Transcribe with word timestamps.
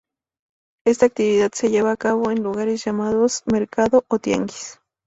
Esta 0.83 1.05
actividad 1.05 1.51
se 1.53 1.69
llevaba 1.69 1.93
a 1.93 1.97
cabo 1.97 2.31
en 2.31 2.41
lugares 2.41 2.83
llamados 2.83 3.43
mercado 3.45 4.03
o 4.07 4.17
tianguis. 4.17 4.79